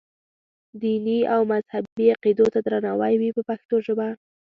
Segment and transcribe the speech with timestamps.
[0.81, 4.07] دیني او مذهبي عقیدو ته درناوی وي په پښتو ژبه.